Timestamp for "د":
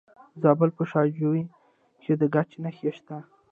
0.33-0.35, 2.19-2.21